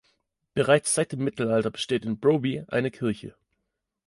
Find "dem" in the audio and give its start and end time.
1.11-1.23